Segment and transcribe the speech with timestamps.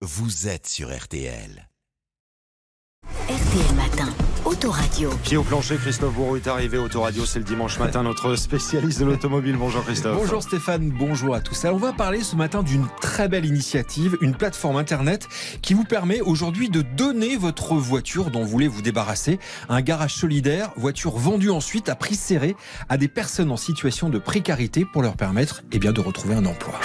[0.00, 1.68] vous êtes sur RTL.
[3.28, 4.08] RTL Matin,
[4.44, 5.10] Autoradio.
[5.24, 6.78] Pied au plancher, Christophe Bourreau est arrivé.
[6.78, 9.56] Autoradio, c'est le dimanche matin, notre spécialiste de l'automobile.
[9.56, 10.16] Bonjour Christophe.
[10.16, 11.64] Bonjour Stéphane, bonjour à tous.
[11.64, 15.26] Alors on va parler ce matin d'une très belle initiative, une plateforme internet
[15.62, 19.40] qui vous permet aujourd'hui de donner votre voiture dont vous voulez vous débarrasser.
[19.68, 22.54] Un garage solidaire, voiture vendue ensuite à prix serré
[22.88, 26.46] à des personnes en situation de précarité pour leur permettre eh bien, de retrouver un
[26.46, 26.78] emploi.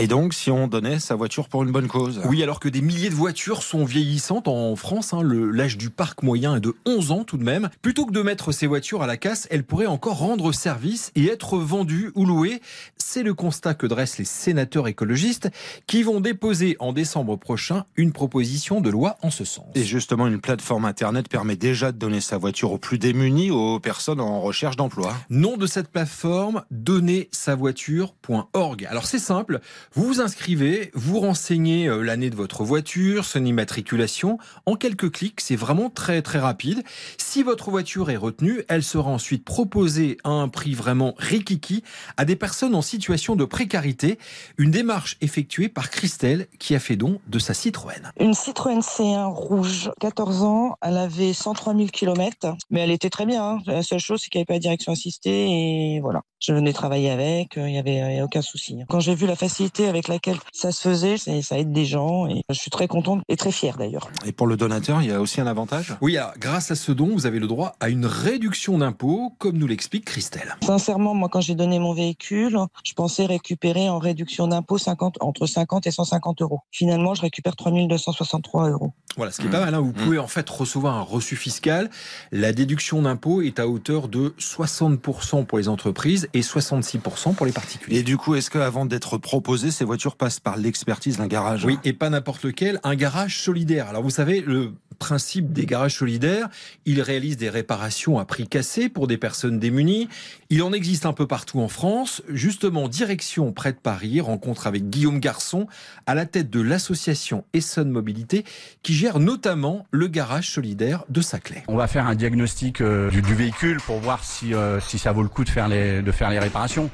[0.00, 2.80] Et donc, si on donnait sa voiture pour une bonne cause Oui, alors que des
[2.80, 7.10] milliers de voitures sont vieillissantes en France, hein, l'âge du parc moyen est de 11
[7.10, 7.68] ans tout de même.
[7.82, 11.26] Plutôt que de mettre ces voitures à la casse, elles pourraient encore rendre service et
[11.26, 12.62] être vendues ou louées.
[12.96, 15.50] C'est le constat que dressent les sénateurs écologistes
[15.88, 19.66] qui vont déposer en décembre prochain une proposition de loi en ce sens.
[19.74, 23.80] Et justement, une plateforme Internet permet déjà de donner sa voiture aux plus démunis, aux
[23.80, 25.16] personnes en recherche d'emploi.
[25.28, 28.86] Nom de cette plateforme, donnersavoiture.org.
[28.88, 29.58] Alors c'est simple,
[29.94, 34.38] vous vous inscrivez, vous renseignez euh, l'année de votre voiture, son immatriculation.
[34.66, 36.82] En quelques clics, c'est vraiment très très rapide.
[37.16, 41.82] Si votre voiture est retenue, elle sera ensuite proposée à un prix vraiment rikiki
[42.16, 44.18] à des personnes en situation de précarité.
[44.58, 48.12] Une démarche effectuée par Christelle qui a fait don de sa Citroën.
[48.20, 53.26] Une Citroën C1 rouge, 14 ans, elle avait 103 000 km, mais elle était très
[53.26, 53.42] bien.
[53.42, 53.58] Hein.
[53.66, 56.22] La seule chose, c'est qu'il n'y avait pas de direction assistée et voilà.
[56.40, 58.78] Je venais travailler avec, il n'y avait, avait aucun souci.
[58.88, 62.42] Quand j'ai vu la facilité avec laquelle ça se faisait, ça aide des gens et
[62.50, 64.10] je suis très contente et très fière d'ailleurs.
[64.26, 65.94] Et pour le donateur, il y a aussi un avantage?
[66.00, 69.58] Oui, alors, grâce à ce don, vous avez le droit à une réduction d'impôt, comme
[69.58, 70.56] nous l'explique Christelle.
[70.62, 75.46] Sincèrement, moi, quand j'ai donné mon véhicule, je pensais récupérer en réduction d'impôt 50, entre
[75.46, 76.60] 50 et 150 euros.
[76.70, 78.92] Finalement, je récupère 3263 euros.
[79.18, 79.74] Voilà, ce qui est pas mal.
[79.74, 79.80] Hein.
[79.80, 80.04] Vous mmh.
[80.04, 81.90] pouvez en fait recevoir un reçu fiscal.
[82.30, 87.50] La déduction d'impôt est à hauteur de 60% pour les entreprises et 66% pour les
[87.50, 87.98] particuliers.
[87.98, 91.64] Et du coup, est-ce qu'avant d'être proposé ces voitures passent par l'expertise d'un garage?
[91.64, 93.88] Oui, et pas n'importe lequel, un garage solidaire.
[93.88, 96.48] Alors vous savez, le principe des garages solidaires,
[96.84, 100.08] ils réalisent des réparations à prix cassé pour des personnes démunies.
[100.50, 102.22] Il en existe un peu partout en France.
[102.28, 105.66] Justement, direction près de Paris, rencontre avec Guillaume Garçon
[106.06, 108.44] à la tête de l'association Essonne Mobilité
[108.82, 111.62] qui gère notamment le garage solidaire de Saclay.
[111.68, 115.22] On va faire un diagnostic euh, du, véhicule pour voir si, euh, si ça vaut
[115.22, 116.90] le coup de faire les, de faire les réparations.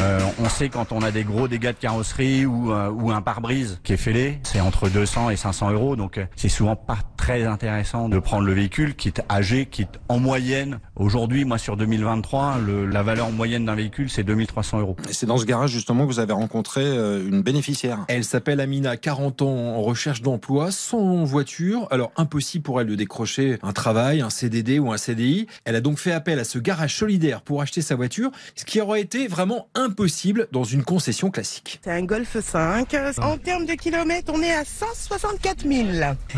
[0.00, 3.80] Euh, on sait quand on a des gros dégâts de carrosserie ou, ou un pare-brise
[3.84, 5.94] qui est fêlé, c'est entre 200 et 500 euros.
[5.94, 6.98] Donc c'est souvent pas
[7.30, 10.80] très intéressant de prendre le véhicule qui est âgé, qui est en moyenne.
[10.96, 14.96] Aujourd'hui, moi sur 2023, le, la valeur moyenne d'un véhicule c'est 2300 euros.
[15.12, 18.04] C'est dans ce garage justement que vous avez rencontré une bénéficiaire.
[18.08, 21.86] Elle s'appelle Amina, 40 ans en recherche d'emploi, sans voiture.
[21.92, 25.46] Alors impossible pour elle de décrocher un travail, un CDD ou un CDI.
[25.64, 28.80] Elle a donc fait appel à ce garage solidaire pour acheter sa voiture, ce qui
[28.80, 31.80] aurait été vraiment impossible impossible dans une concession classique.
[31.84, 32.96] C'est un Golf 5.
[33.20, 35.88] En termes de kilomètres, on est à 164 000.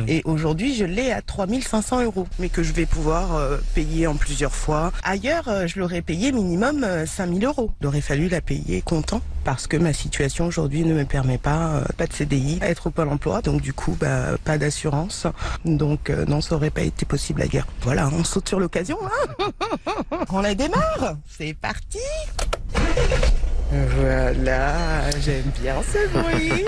[0.09, 4.16] Et aujourd'hui, je l'ai à 3500 euros, mais que je vais pouvoir euh, payer en
[4.16, 4.91] plusieurs fois.
[5.04, 7.70] Ailleurs, euh, je l'aurais payé minimum 5000 euh, euros.
[7.81, 11.84] Il aurait fallu la payer comptant parce que ma situation aujourd'hui ne me permet pas,
[11.97, 15.28] pas de CDI, être au Pôle emploi, donc du coup, bah, pas d'assurance.
[15.65, 17.66] Donc non, ça aurait pas été possible ailleurs.
[17.82, 18.99] Voilà, on saute sur l'occasion.
[19.04, 19.50] Hein
[20.31, 21.16] on la démarre.
[21.28, 21.99] C'est parti.
[23.72, 26.66] Voilà, j'aime bien ce bruit.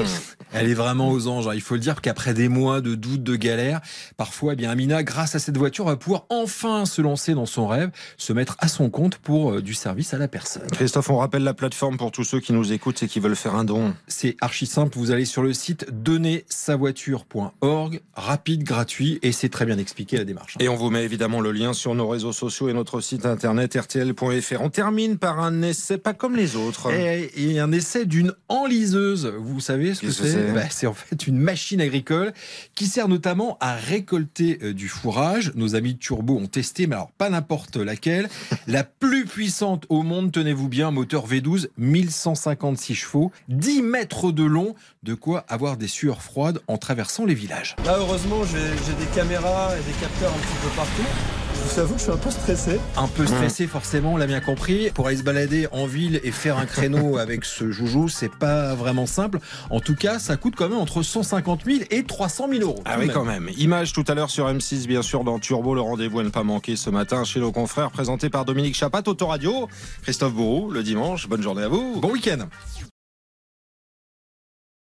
[0.55, 1.49] Elle est vraiment aux anges.
[1.49, 1.55] Hein.
[1.55, 3.81] Il faut le dire qu'après des mois de doutes, de galères,
[4.17, 7.67] parfois, eh bien, Amina, grâce à cette voiture, va pouvoir enfin se lancer dans son
[7.67, 10.69] rêve, se mettre à son compte pour euh, du service à la personne.
[10.71, 13.57] Christophe, on rappelle la plateforme pour tous ceux qui nous écoutent et qui veulent faire
[13.57, 13.95] un don.
[14.07, 14.97] C'est archi simple.
[14.97, 20.55] Vous allez sur le site donnersavoiture.org, rapide, gratuit, et c'est très bien expliqué la démarche.
[20.61, 23.77] Et on vous met évidemment le lien sur nos réseaux sociaux et notre site internet
[23.77, 24.61] rtl.fr.
[24.61, 26.93] On termine par un essai pas comme les autres.
[26.95, 29.33] Et, et un essai d'une enliseuse.
[29.39, 32.33] Vous savez ce que c'est bah, c'est en fait une machine agricole
[32.75, 35.53] qui sert notamment à récolter euh, du fourrage.
[35.55, 38.29] Nos amis de Turbo ont testé, mais alors pas n'importe laquelle.
[38.67, 44.75] La plus puissante au monde, tenez-vous bien, moteur V12, 1156 chevaux, 10 mètres de long,
[45.03, 47.77] de quoi avoir des sueurs froides en traversant les villages.
[47.85, 51.44] Là, heureusement, j'ai des caméras et des capteurs un petit peu partout.
[51.65, 52.81] Je vous avoue que je suis un peu stressé.
[52.97, 54.91] Un peu stressé, forcément, on l'a bien compris.
[54.91, 58.75] Pour aller se balader en ville et faire un créneau avec ce joujou, c'est pas
[58.75, 59.39] vraiment simple.
[59.71, 62.83] En tout cas, ça coûte quand même entre 150 000 et 300 000 euros.
[62.85, 63.51] Ah oui, quand même.
[63.57, 65.75] Image tout à l'heure sur M6, bien sûr, dans Turbo.
[65.75, 69.03] Le rendez-vous à ne pas manquer ce matin chez nos confrères, présenté par Dominique Chapat,
[69.07, 69.69] Autoradio.
[70.03, 71.29] Christophe Bourou, le dimanche.
[71.29, 71.99] Bonne journée à vous.
[72.01, 72.47] Bon week-end.